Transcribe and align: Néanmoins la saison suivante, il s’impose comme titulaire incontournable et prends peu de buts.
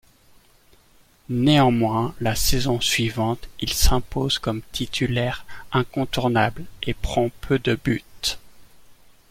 Néanmoins 1.29 2.15
la 2.21 2.33
saison 2.33 2.81
suivante, 2.81 3.47
il 3.59 3.71
s’impose 3.71 4.39
comme 4.39 4.63
titulaire 4.71 5.45
incontournable 5.71 6.65
et 6.81 6.95
prends 6.95 7.29
peu 7.41 7.59
de 7.59 7.75
buts. 7.75 8.03